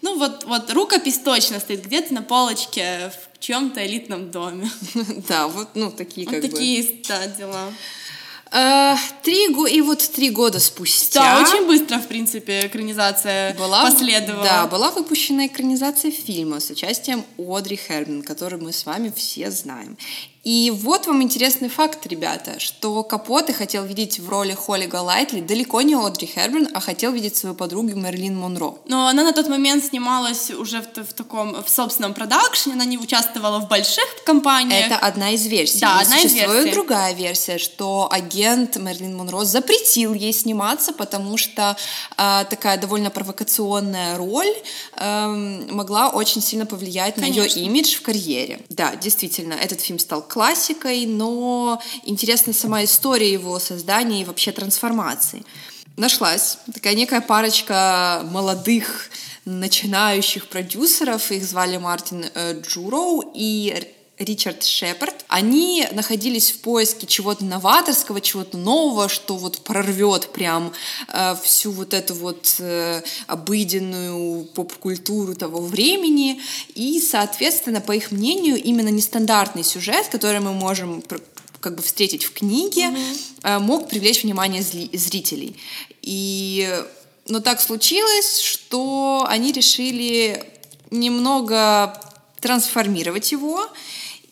[0.00, 4.70] Ну вот, вот рукопись точно стоит где-то на полочке в чем-то элитном доме.
[5.28, 6.48] Да, вот ну такие как бы.
[6.48, 7.72] Такие, да, дела.
[8.50, 11.20] Uh, три го и вот три года спустя.
[11.20, 14.42] Да, очень быстро, в принципе, экранизация была, последовала.
[14.42, 19.98] Да, была выпущена экранизация фильма с участием Одри Херман, который мы с вами все знаем.
[20.48, 25.82] И вот вам интересный факт, ребята, что Капоте хотел видеть в роли Холли Галайтли далеко
[25.82, 28.76] не Одри Херберн, а хотел видеть свою подругу Мерлин Монро.
[28.86, 32.96] Но она на тот момент снималась уже в, в таком, в собственном продакшне, она не
[32.96, 34.86] участвовала в больших компаниях.
[34.86, 35.80] Это одна из версий.
[35.80, 36.70] Да, Но одна из версий.
[36.70, 41.76] другая версия, что агент Мерлин Монро запретил ей сниматься, потому что
[42.16, 44.54] э, такая довольно провокационная роль
[44.96, 47.58] эм, могла очень сильно повлиять на ее Конечно.
[47.58, 48.62] имидж в карьере.
[48.70, 55.44] Да, действительно, этот фильм стал классикой, но интересна сама история его создания и вообще трансформации.
[55.96, 59.10] Нашлась такая некая парочка молодых
[59.44, 65.24] начинающих продюсеров, их звали Мартин э, Джуроу и Ричард Шепард.
[65.28, 70.72] Они находились в поиске чего-то новаторского, чего-то нового, что вот прорвет прям
[71.08, 76.40] э, всю вот эту вот э, обыденную поп-культуру того времени.
[76.74, 81.02] И, соответственно, по их мнению, именно нестандартный сюжет, который мы можем
[81.60, 82.96] как бы встретить в книге,
[83.42, 85.56] э, мог привлечь внимание зрителей.
[86.02, 86.68] И
[87.28, 90.42] но так случилось, что они решили
[90.90, 92.00] немного
[92.40, 93.68] трансформировать его.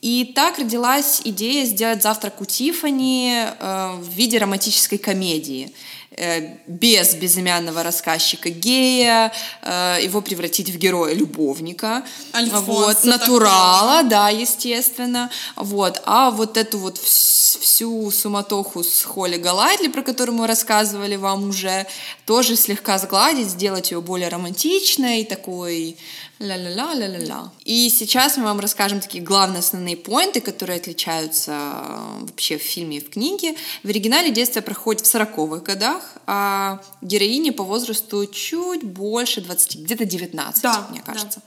[0.07, 5.73] И так родилась идея сделать завтрак у Тиффани э, в виде романтической комедии.
[6.13, 12.05] Э, без безымянного рассказчика гея, э, его превратить в героя-любовника.
[12.33, 15.29] Альфонса вот, натурала, да, естественно.
[15.57, 16.01] Вот.
[16.07, 21.49] А вот эту вот вс- всю суматоху с Холли Галайтли, про которую мы рассказывали вам
[21.49, 21.85] уже,
[22.27, 25.97] тоже слегка сгладить, сделать ее более романтичной, такой
[26.39, 27.51] ля-ля-ля, ля-ля-ля.
[27.65, 32.99] И сейчас мы вам расскажем такие главные основные поинты, которые отличаются э, вообще в фильме
[32.99, 33.57] и в книге.
[33.83, 40.05] В оригинале действие проходит в 40-х годах, а героине по возрасту чуть больше 20, где-то
[40.05, 41.13] 19, Да, мне да.
[41.13, 41.41] кажется.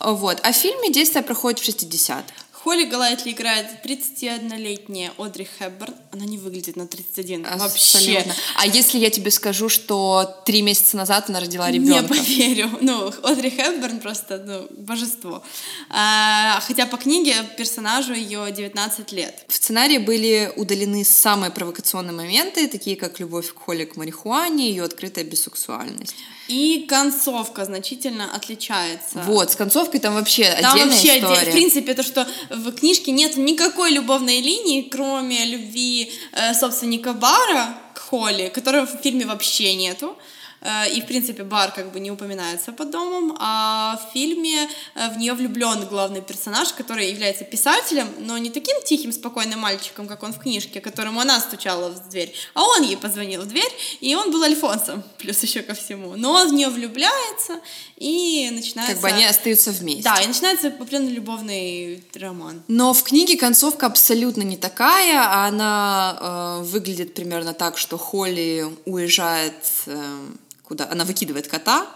[0.00, 0.40] Вот.
[0.42, 2.24] А в фильме действие проходит в 60-х.
[2.62, 5.94] Холли Галайтли играет 31-летняя Одри Хепберн.
[6.12, 7.64] Она не выглядит на 31 вообще.
[7.64, 8.34] Абсолютно.
[8.56, 12.14] А если я тебе скажу, что три месяца назад она родила Не ребенка?
[12.14, 12.70] поверю.
[12.80, 15.42] Ну, Одри Хепберн просто, ну, божество.
[15.90, 19.44] А, хотя по книге персонажу ее 19 лет.
[19.48, 24.84] В сценарии были удалены самые провокационные моменты, такие как любовь к Холли к марихуане, ее
[24.84, 26.14] открытая бисексуальность.
[26.52, 29.22] И концовка значительно отличается.
[29.26, 31.40] Вот, с концовкой там вообще Там отдельная вообще, история.
[31.40, 37.12] отде- в принципе, то, что в книжке нет никакой любовной линии, кроме любви э, собственника
[37.14, 40.16] бара к Холли, которого в фильме вообще нету.
[40.62, 45.08] Э, И, в принципе, бар как бы не упоминается под домом, а в фильме э,
[45.10, 50.22] в нее влюблен главный персонаж, который является писателем, но не таким тихим, спокойным мальчиком, как
[50.22, 54.14] он в книжке, которому она стучала в дверь, а он ей позвонил в дверь, и
[54.14, 56.16] он был альфонсом, плюс еще ко всему.
[56.16, 57.60] Но он в нее влюбляется,
[57.96, 58.94] и начинается...
[58.94, 60.02] Как бы они остаются вместе.
[60.02, 62.62] Да, и начинается определенный любовный роман.
[62.68, 68.66] Но в книге концовка абсолютно не такая, а она э, выглядит примерно так, что Холли
[68.84, 69.54] уезжает
[69.86, 70.28] э,
[70.72, 70.88] куда?
[70.90, 71.86] Она выкидывает кота,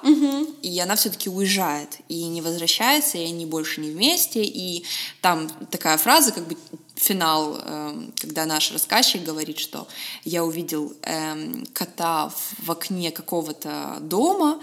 [0.60, 4.44] и она все-таки уезжает и не возвращается, и они больше не вместе.
[4.44, 4.84] И
[5.22, 6.58] там такая фраза, как бы
[6.94, 9.88] финал, э, когда наш рассказчик говорит, что
[10.24, 14.60] я увидел эм, кота в, окне какого-то дома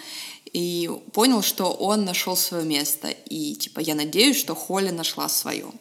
[0.54, 3.08] и понял, что он нашел свое место.
[3.08, 5.72] И типа я надеюсь, что Холли нашла свое.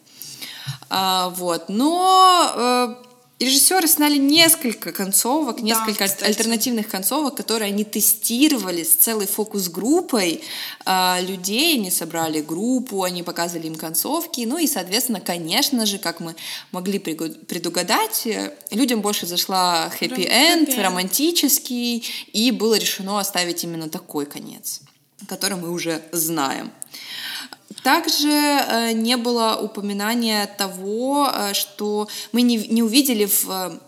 [0.89, 1.69] А, вот.
[1.69, 2.97] Но
[3.43, 6.25] э, режиссеры сняли несколько концовок, Да, несколько кстати.
[6.25, 10.43] альтернативных концовок, которые они тестировали с целой фокус-группой
[10.85, 11.79] а, людей.
[11.79, 14.43] Они собрали группу, они показывали им концовки.
[14.43, 16.35] Ну и, соответственно, конечно же, как мы
[16.71, 24.81] могли предугадать, э, людям больше зашла хэппи-энд, романтический, и было решено оставить именно такой конец,
[25.29, 26.73] который мы уже знаем.
[27.83, 33.79] Также э, не было упоминания того, э, что мы не, не увидели в э,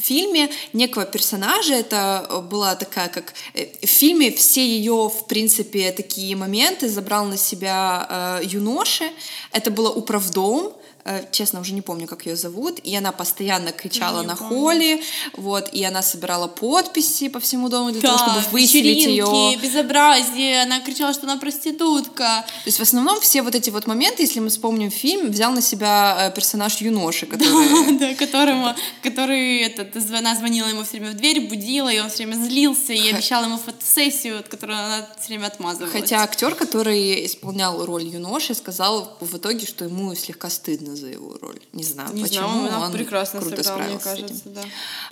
[0.00, 1.74] фильме некого персонажа.
[1.74, 8.40] Это была такая, как в фильме все ее, в принципе, такие моменты забрал на себя
[8.42, 9.10] э, юноши.
[9.52, 10.72] Это было управдом.
[11.04, 12.78] Э, Честно, уже не помню, как ее зовут.
[12.80, 14.54] И она постоянно кричала на помню.
[14.54, 15.02] Холли.
[15.34, 19.56] Вот, и она собирала подписи по всему дому для того, чтобы Да, выселить ее.
[19.62, 22.44] безобразие, она кричала, что она проститутка.
[22.64, 25.62] То есть в основном все вот эти вот моменты, если мы вспомним фильм, взял на
[25.62, 27.98] себя э, персонаж юноши, который...
[27.98, 32.26] Да, которому, который, этот, она звонила ему все время в дверь, будила, и он все
[32.26, 35.92] время злился, и обещала ему фотосессию, от которой она все время отмазывалась.
[35.92, 41.36] Хотя актер, который исполнял роль юноши, сказал в итоге, что ему слегка стыдно за его
[41.40, 41.58] роль.
[41.72, 44.54] Не знаю, Не почему знаю, она он прекрасно круто сыграла, мне справился с кажется, этим.
[44.54, 44.62] да.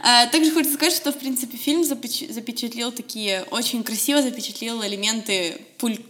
[0.00, 5.60] А, также хочется сказать, что, в принципе, фильм запеч- запечатлел такие, очень красиво запечатлел элементы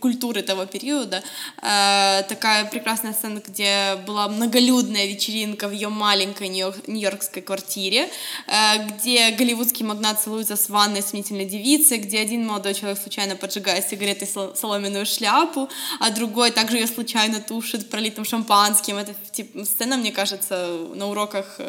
[0.01, 1.23] культуры того периода.
[1.63, 8.09] Э, такая прекрасная сцена, где была многолюдная вечеринка в ее маленькой нью-йоркской квартире,
[8.47, 13.89] э, где голливудский магнат целуется с ванной сомнительной девицей, где один молодой человек случайно поджигает
[13.89, 15.69] сигаретой соломенную шляпу,
[16.01, 18.97] а другой также ее случайно тушит пролитым шампанским.
[18.97, 21.61] Это типа, сцена, мне кажется, на уроках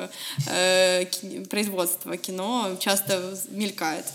[0.48, 1.06] э,
[1.50, 4.06] производства кино часто мелькает.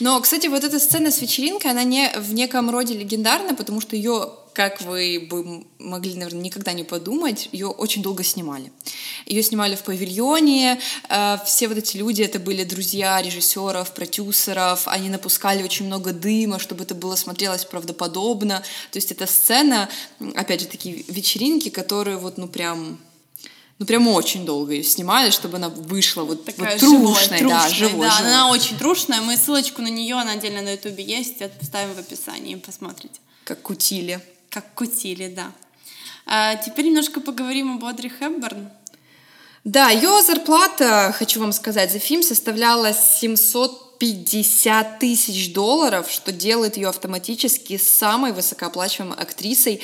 [0.00, 3.96] Но, кстати, вот эта сцена с вечеринкой, она не в неком роде легендарна, потому что
[3.96, 8.70] ее как вы бы могли, наверное, никогда не подумать, ее очень долго снимали.
[9.26, 15.08] Ее снимали в павильоне, э, все вот эти люди, это были друзья режиссеров, продюсеров, они
[15.10, 18.62] напускали очень много дыма, чтобы это было смотрелось правдоподобно.
[18.92, 19.88] То есть эта сцена,
[20.36, 22.98] опять же, такие вечеринки, которые вот, ну, прям
[23.84, 27.68] ну, прям очень долго ее снимали, чтобы она вышла вот, Такая вот трушной, живой, да,
[27.68, 28.30] живой, да, живой.
[28.30, 29.20] она очень трушная.
[29.20, 33.20] Мы ссылочку на нее, она отдельно на ютубе есть, оставим в описании, посмотрите.
[33.44, 34.20] Как кутили.
[34.48, 35.52] Как кутили, да.
[36.26, 38.70] А теперь немножко поговорим об Одри Хепберн.
[39.64, 46.88] Да, ее зарплата, хочу вам сказать, за фильм составляла 750 тысяч долларов, что делает ее
[46.88, 49.80] автоматически самой высокооплачиваемой актрисой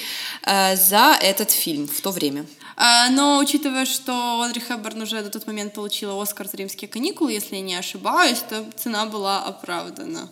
[0.47, 2.47] э, за этот фильм в то время.
[2.77, 7.33] А, но учитывая, что Одри Хэбберн уже до тот момент получила Оскар за «Римские каникулы»,
[7.33, 10.29] если я не ошибаюсь, то цена была оправдана.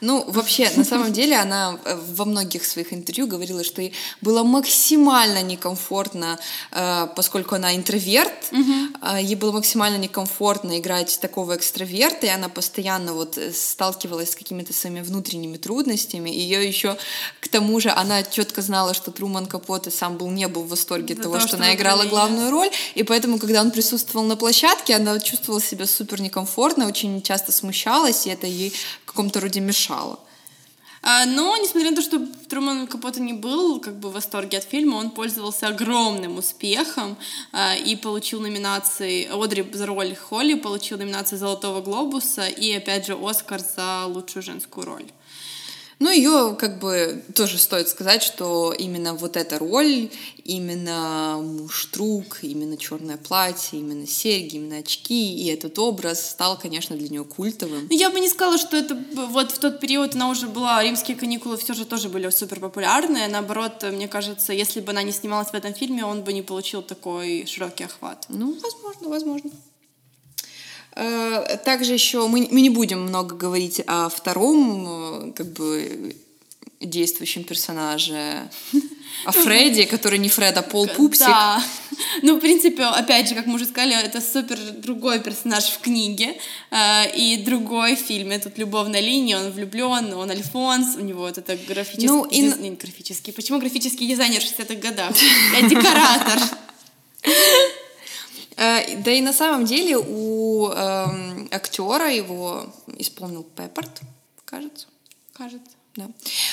[0.00, 4.42] Ну, вообще, на самом деле, она э, во многих своих интервью говорила, что ей было
[4.42, 6.38] максимально некомфортно,
[6.72, 9.16] э, поскольку она интроверт, угу.
[9.18, 14.72] ей было максимально некомфортно играть такого экстраверта, и она постоянно вот э, сталкивалась с какими-то
[14.72, 16.30] своими внутренними трудностями.
[16.30, 16.96] Ее еще,
[17.40, 21.14] к тому же, она четко знала, что Труман Капоте сам был не был в восторге
[21.14, 24.96] от того, что, что она играла главную роль, и поэтому, когда он присутствовал на площадке,
[24.96, 28.72] она чувствовала себя супер некомфортно, очень часто смущалась, и это ей
[29.18, 30.20] каком-то роде мешало.
[31.02, 34.64] А, но, несмотря на то, что Труман Капота не был как бы в восторге от
[34.64, 37.16] фильма, он пользовался огромным успехом
[37.52, 43.18] а, и получил номинации, Одри за роль Холли получил номинацию Золотого Глобуса и, опять же,
[43.20, 45.06] Оскар за лучшую женскую роль.
[46.00, 50.10] Ну, ее как бы тоже стоит сказать, что именно вот эта роль,
[50.44, 57.08] именно муштрук, именно черное платье, именно серьги, именно очки и этот образ стал, конечно, для
[57.08, 57.88] нее культовым.
[57.90, 61.16] Ну, я бы не сказала, что это вот в тот период она уже была, римские
[61.16, 63.26] каникулы все же тоже были супер популярные.
[63.28, 66.82] Наоборот, мне кажется, если бы она не снималась в этом фильме, он бы не получил
[66.82, 68.26] такой широкий охват.
[68.28, 69.50] Ну, возможно, возможно.
[70.98, 76.16] Э, также еще мы, мы не будем много говорить о втором, э, как бы
[76.80, 78.50] действующем персонаже,
[79.24, 81.26] о Фредди, который не Фред, а Пол Пупсик.
[81.26, 81.62] Да.
[82.22, 86.36] Ну, в принципе, опять же, как мы уже сказали, это супер другой персонаж в книге
[86.70, 88.38] э, и другой в фильме.
[88.40, 92.08] Тут любовная линия, он влюблен, он Альфонс, у него вот это графический...
[92.08, 92.42] Ну, и...
[92.42, 92.56] Диз...
[92.80, 93.32] графический.
[93.32, 95.14] Почему графический дизайнер в 60-х годах?
[95.52, 96.40] Я декоратор.
[98.58, 102.66] Э, да и на самом деле у э, актера его
[102.98, 104.00] исполнил Пеппард,
[104.44, 104.88] кажется.
[105.32, 105.77] Кажется.
[105.98, 106.08] Да.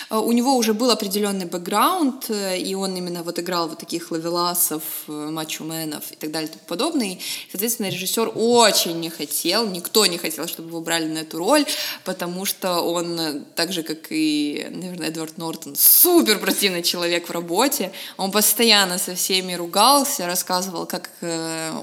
[0.09, 4.09] А, у него уже был определенный бэкграунд, э, и он именно вот играл вот таких
[4.09, 7.09] лавеласов, э, мачо-менов и так далее и тому подобное.
[7.09, 7.19] И,
[7.51, 11.63] соответственно, режиссер очень не хотел, никто не хотел, чтобы его брали на эту роль,
[12.03, 17.31] потому что он, э, так же, как и, наверное, Эдвард Нортон, супер противный человек в
[17.31, 17.91] работе.
[18.17, 21.11] Он постоянно со всеми ругался, рассказывал, как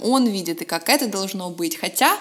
[0.02, 1.76] он видит и как это должно быть.
[1.76, 2.18] Хотя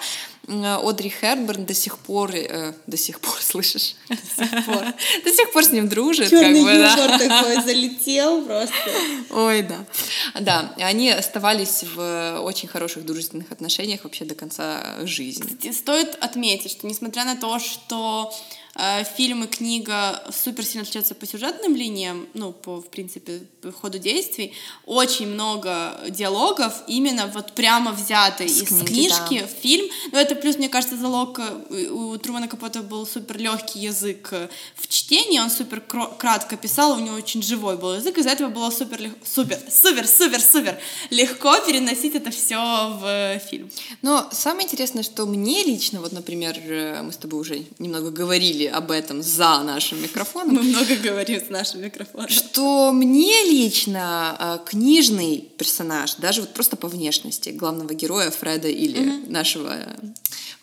[0.48, 3.94] Одри Херберн до сих пор, э, до сих пор, слышишь?
[4.08, 4.84] До сих пор,
[5.24, 6.30] до сих пор с ним дружит.
[6.30, 7.40] Черный как бы, да.
[7.40, 8.74] такой залетел просто.
[9.30, 9.84] Ой, да.
[10.40, 15.70] Да, они оставались в очень хороших дружественных отношениях вообще до конца жизни.
[15.70, 18.61] Стоит отметить, что несмотря на то, что Э,
[19.16, 23.98] фильм и книга супер сильно отличаются по сюжетным линиям, ну, по, в принципе, по ходу
[23.98, 24.54] действий.
[24.86, 29.46] Очень много диалогов именно вот прямо взяты С из книги, книжки да.
[29.46, 29.88] в фильм.
[30.12, 34.48] Но это плюс, мне кажется, залог э, у Трумана Капота был супер легкий язык э,
[34.74, 38.70] в чтении, он супер кратко писал, у него очень живой был язык, из-за этого было
[38.70, 40.78] супер, супер, супер, супер, супер
[41.10, 43.70] легко переносить это все в фильм.
[44.00, 46.58] Но самое интересное, что мне лично, вот, например,
[47.02, 50.54] мы с тобой уже немного говорили говорили об этом за нашим микрофоном.
[50.56, 52.28] Мы много говорим с нашим микрофоном.
[52.28, 59.00] Что мне лично э, книжный персонаж, даже вот просто по внешности главного героя Фреда или
[59.00, 59.32] угу.
[59.32, 59.76] нашего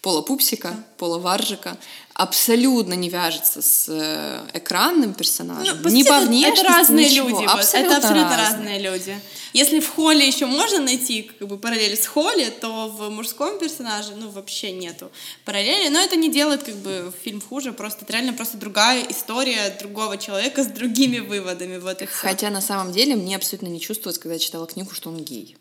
[0.01, 1.77] Пола Пупсика, Пола Варжика,
[2.19, 5.77] абсолютно не вяжется с э, экранным персонажем.
[5.81, 7.29] Ну, не по это- внешности, это разные ничего.
[7.29, 7.45] люди.
[7.45, 8.49] Абсолютно это абсолютно разные.
[8.49, 9.19] разные люди.
[9.53, 14.15] Если в Холле еще можно найти как бы параллели с Холли, то в мужском персонаже
[14.17, 15.11] ну вообще нету
[15.45, 15.87] параллели.
[15.87, 20.17] Но это не делает как бы фильм хуже, просто это реально просто другая история другого
[20.17, 21.77] человека с другими выводами.
[21.77, 22.03] Вот.
[22.11, 25.55] Хотя на самом деле мне абсолютно не чувствовалось, когда я читала книгу, что он гей.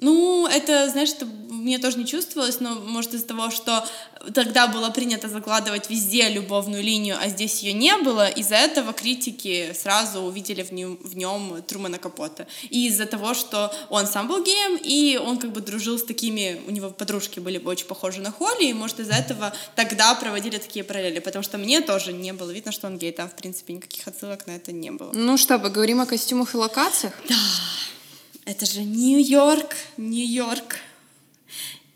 [0.00, 3.86] Ну, это, знаешь, это мне тоже не чувствовалось, но, может, из-за того, что
[4.34, 9.72] тогда было принято закладывать везде любовную линию, а здесь ее не было, из-за этого критики
[9.74, 12.46] сразу увидели в нем, в нем Трумана Капота.
[12.70, 16.60] И из-за того, что он сам был геем, и он как бы дружил с такими,
[16.66, 20.56] у него подружки были бы очень похожи на Холли, и, может, из-за этого тогда проводили
[20.56, 23.74] такие параллели, потому что мне тоже не было видно, что он гей, там, в принципе,
[23.74, 25.10] никаких отсылок на это не было.
[25.12, 27.12] Ну что, поговорим о костюмах и локациях?
[28.44, 30.76] Это же Нью-Йорк, Нью-Йорк.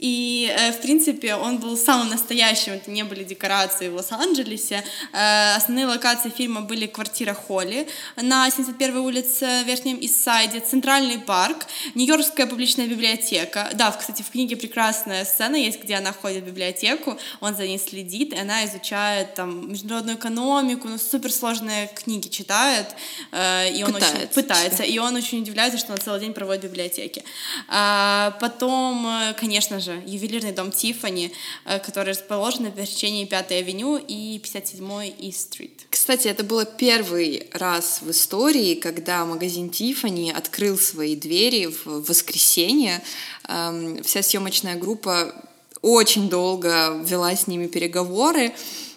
[0.04, 4.84] И, э, в принципе, он был самым настоящим, это не были декорации в Лос-Анджелесе.
[5.14, 11.64] Э, Основные локации фильма были квартира Холли на 71-й улице в Верхнем Иссайде, Центральный парк,
[11.94, 13.70] Нью-Йоркская публичная библиотека.
[13.72, 17.78] Да, кстати, в книге прекрасная сцена есть, где она ходит в библиотеку, он за ней
[17.78, 22.88] следит, и она изучает там международную экономику, ну, суперсложные книги читает,
[23.32, 26.64] э, и он очень Пытается пытается, и он очень удивляется, что он целый день проводит
[26.64, 27.24] в библиотеке.
[27.68, 31.32] А, потом, конечно же, ювелирный дом Тиффани,
[31.64, 35.86] э, который расположен на пересечении 5-й авеню и 57-й Ист-стрит.
[35.90, 43.02] Кстати, это было первый раз в истории, когда магазин Тиффани открыл свои двери в воскресенье.
[43.48, 45.34] Эм, Вся съемочная группа
[45.82, 48.52] очень долго вела с ними переговоры.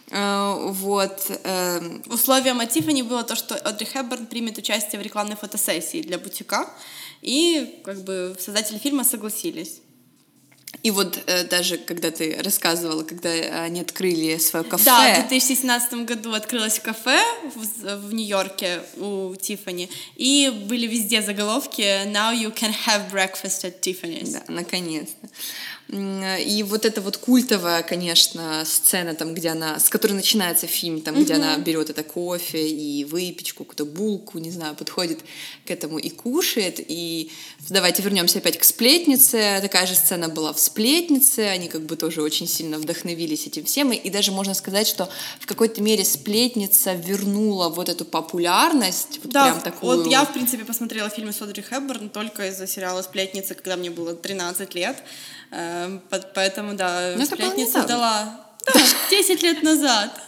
[0.09, 1.31] Э, Вот.
[1.43, 6.17] эм, Условием от Тиффани было то, что Одри Хепберн примет участие в рекламной фотосессии для
[6.17, 6.69] бутика,
[7.21, 9.81] и как бы создатели фильма согласились.
[10.83, 13.29] И вот э, даже когда ты рассказывала, когда
[13.63, 17.19] они открыли свое кафе, Да, в 2017 году открылось кафе
[17.55, 23.79] в, в Нью-Йорке у Тиффани, и были везде заголовки «Now you can have breakfast at
[23.81, 24.31] Tiffany's».
[24.31, 25.27] Да, наконец-то.
[25.89, 31.23] И вот эта вот культовая, конечно, сцена, там, где она, с которой начинается фильм, там,
[31.23, 35.19] где она берет это кофе и выпечку, какую-то булку, не знаю, подходит
[35.65, 36.75] к этому и кушает.
[36.79, 37.31] И
[37.69, 39.59] давайте вернемся опять к сплетнице.
[39.61, 41.39] Такая же сцена была в сплетнице.
[41.39, 43.93] Они как бы тоже очень сильно вдохновились этим всем.
[43.93, 45.09] И, даже можно сказать, что
[45.39, 49.97] в какой-то мере сплетница вернула вот эту популярность, вот Да, прям такую.
[49.99, 53.89] вот я, в принципе, посмотрела фильмы с Одри Хепберн только из-за сериала «Сплетница», когда мне
[53.89, 54.97] было 13 лет.
[55.51, 58.45] Эм, по- Поэтому, да, Ну, это было «Сплетница» дала...
[58.73, 60.21] Да, 10 лет назад.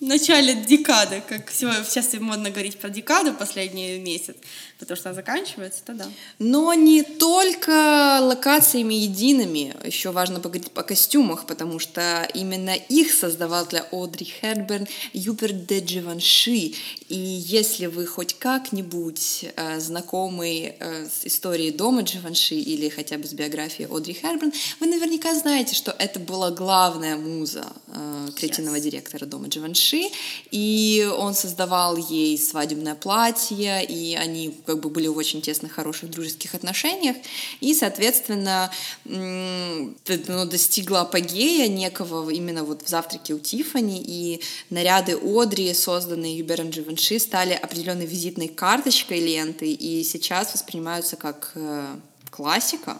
[0.00, 4.34] В начале декады, как сейчас модно говорить про декаду последний месяц,
[4.82, 6.06] потому что она заканчивается, то да.
[6.40, 13.64] Но не только локациями едиными, еще важно поговорить о костюмах, потому что именно их создавал
[13.66, 16.72] для Одри Херберн Юберт де Дживанши.
[17.08, 23.26] И если вы хоть как-нибудь э, знакомы э, с историей дома Дживанши или хотя бы
[23.28, 29.26] с биографией Одри Херберн, вы наверняка знаете, что это была главная муза э, креативного директора
[29.26, 30.10] дома Дживанши,
[30.50, 36.10] и он создавал ей свадебное платье, и они как бы были в очень тесных, хороших
[36.10, 37.16] дружеских отношениях,
[37.60, 38.72] и, соответственно,
[39.04, 46.70] ну, достигла апогея некого именно вот в «Завтраке у Тиффани», и наряды Одри, созданные Юбером
[46.70, 51.96] Дживанши, стали определенной визитной карточкой ленты, и сейчас воспринимаются как э,
[52.30, 52.98] классика.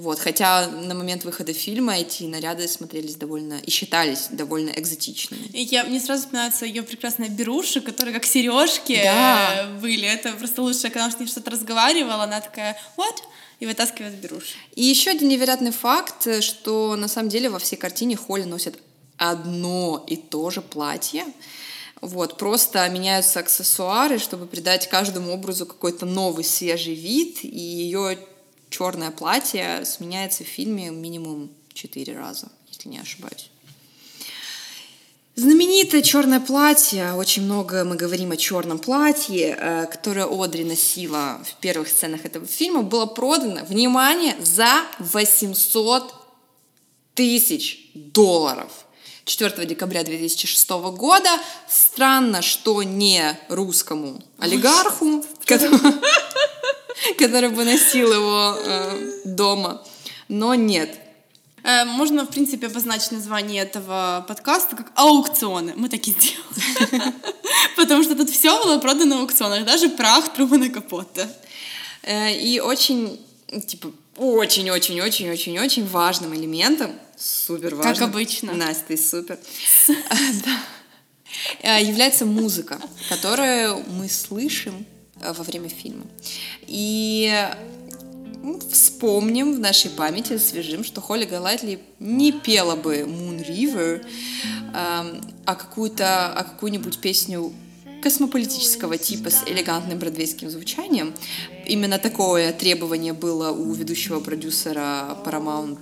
[0.00, 5.46] Вот, хотя на момент выхода фильма эти наряды смотрелись довольно и считались довольно экзотичными.
[5.52, 9.66] И я, мне сразу вспоминаются ее прекрасные беруши, которые как сережки Да.
[9.66, 10.06] э, были.
[10.08, 13.16] Это просто лучше, когда она с ней что-то разговаривала, она такая «what?»
[13.60, 14.54] и вытаскивает беруши.
[14.74, 18.78] И еще один невероятный факт, э, что на самом деле во всей картине Холли носит
[19.18, 21.26] одно и то же платье.
[22.00, 28.16] Вот, просто меняются аксессуары, чтобы придать каждому образу какой-то новый свежий вид, и ее
[28.70, 33.50] черное платье сменяется в фильме минимум четыре раза, если не ошибаюсь.
[35.36, 41.60] Знаменитое черное платье, очень много мы говорим о черном платье, э, которое Одри носила в
[41.60, 46.14] первых сценах этого фильма, было продано, внимание, за 800
[47.14, 48.70] тысяч долларов.
[49.24, 51.30] 4 декабря 2006 года.
[51.68, 55.24] Странно, что не русскому олигарху,
[57.18, 59.82] который, бы носил его э, дома,
[60.28, 60.98] но нет.
[61.62, 65.74] Э, Можно, в принципе, обозначить название этого подкаста как аукционы.
[65.76, 67.12] Мы так и сделали.
[67.76, 71.28] Потому что тут все было продано на аукционах, даже прах Трумана Капота.
[72.02, 73.20] Э, И очень,
[73.66, 77.92] типа, очень-очень-очень-очень-очень важным элементом супер важно.
[77.92, 78.52] Как обычно.
[78.52, 79.38] Настя, ты супер.
[81.62, 84.84] Является музыка, которую мы слышим
[85.20, 86.04] во время фильма.
[86.66, 87.32] И
[88.42, 94.04] м, вспомним в нашей памяти, освежим, что Холли Галайтли не пела бы Moon River,
[94.74, 97.52] эм, а какую-то, а какую-нибудь песню
[98.00, 101.14] космополитического типа с элегантным бродвейским звучанием.
[101.66, 105.78] Именно такое требование было у ведущего продюсера Paramount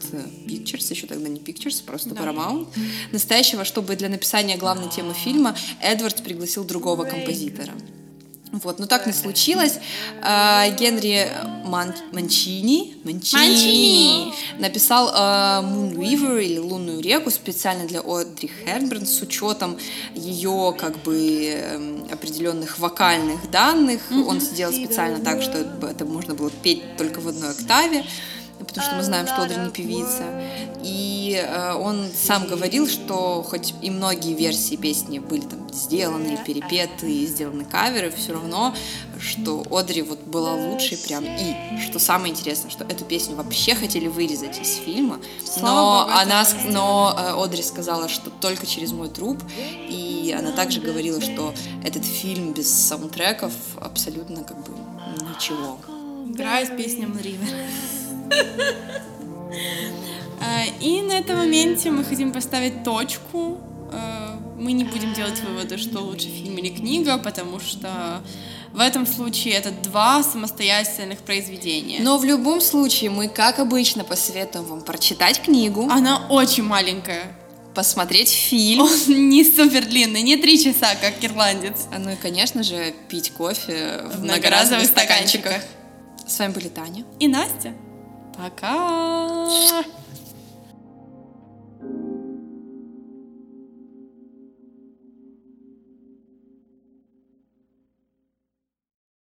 [0.46, 2.66] Pictures, еще тогда не Pictures, просто Paramount,
[3.12, 7.72] настоящего, чтобы для написания главной темы фильма Эдвардс пригласил другого композитора.
[8.52, 9.74] Вот, но так не случилось.
[10.22, 11.28] А, Генри
[11.66, 14.32] Ман- Манчини, Манчини, Манчини.
[14.58, 19.76] написал а, Moon River или Лунную реку специально для Одри Херберн с учетом
[20.14, 24.00] ее как бы эм, определенных вокальных данных.
[24.10, 28.04] Он сделал специально так, что это можно было петь только в одной октаве
[28.68, 30.24] потому что мы знаем, что Одри не певица.
[30.82, 37.10] И э, он сам говорил, что хоть и многие версии песни были там сделаны, перепеты,
[37.10, 38.74] и сделаны каверы, все равно,
[39.20, 41.24] что Одри вот была лучшей прям.
[41.24, 46.18] И, что самое интересное, что эту песню вообще хотели вырезать из фильма, Слава но богу,
[46.18, 49.38] она, но э, Одри сказала, что только через мой труп,
[49.88, 51.54] и она также говорила, что
[51.84, 54.72] этот фильм без саундтреков абсолютно как бы
[55.28, 55.78] ничего.
[56.28, 57.08] Играет песня.
[57.08, 57.97] А,
[60.80, 63.58] И на этом моменте мы хотим поставить точку.
[63.92, 68.22] А, Мы не будем делать выводы, что лучше фильм или книга, потому что
[68.72, 71.98] в этом случае это два самостоятельных произведения.
[72.00, 77.24] Но в любом случае мы, как обычно, посоветуем вам прочитать книгу, Она очень маленькая.
[77.74, 81.86] посмотреть фильм, Он не супер длинный, не три часа, как ирландец.
[81.92, 85.52] а ну и, конечно же, пить кофе в В многоразовых многоразовых стаканчиках.
[85.62, 85.62] стаканчиках.
[86.28, 87.04] С вами были Таня.
[87.20, 87.72] И Настя.
[88.38, 88.68] Pra cá.